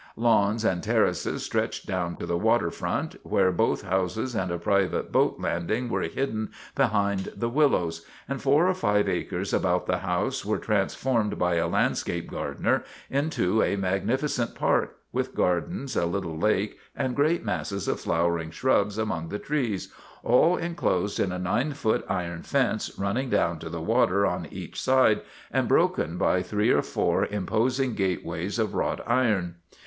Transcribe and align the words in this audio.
Lawns 0.15 0.65
and 0.65 0.81
terraces 0.81 1.43
stretched 1.43 1.85
down 1.85 2.15
to 2.15 2.25
the 2.25 2.35
water 2.35 2.71
front, 2.71 3.17
where 3.21 3.51
both 3.51 3.83
houses 3.83 4.33
and 4.33 4.51
a 4.51 4.57
private 4.57 5.11
boat 5.11 5.35
landing 5.39 5.89
were 5.89 6.01
hidden 6.01 6.49
behind 6.73 7.31
the 7.35 7.49
willows, 7.49 8.03
and 8.27 8.41
four 8.41 8.67
or 8.67 8.73
five 8.73 9.07
acres 9.07 9.53
about 9.53 9.85
the 9.85 9.99
house 9.99 10.43
were 10.43 10.57
transformed 10.57 11.37
by 11.37 11.53
a 11.53 11.67
landscape 11.67 12.31
gardener 12.31 12.83
into 13.11 13.61
a 13.61 13.75
magnificent 13.75 14.55
park, 14.55 14.95
with 15.13 15.35
gardens, 15.35 15.95
a 15.95 16.07
little 16.07 16.35
lake, 16.35 16.79
and 16.95 17.15
great 17.15 17.45
masses 17.45 17.87
of 17.87 17.99
flowering 17.99 18.49
shrubs 18.49 18.97
among 18.97 19.29
the 19.29 19.37
trees, 19.37 19.93
all 20.23 20.57
inclosed 20.57 21.19
in 21.19 21.31
a 21.31 21.37
nine 21.37 21.73
foot 21.73 22.03
iron 22.09 22.41
fence 22.41 22.89
running 22.97 23.29
down 23.29 23.59
to 23.59 23.69
the 23.69 23.79
water 23.81 24.25
on 24.25 24.47
each 24.49 24.81
side 24.81 25.21
and 25.51 25.67
broken 25.67 26.17
by 26.17 26.41
three 26.41 26.71
or 26.71 26.81
four 26.81 27.27
imposing 27.27 27.93
gateways 27.93 28.57
of 28.57 28.73
wrought 28.73 29.01
iron. 29.05 29.57